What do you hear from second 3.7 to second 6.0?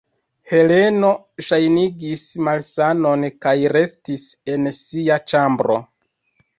restis en sia ĉambro.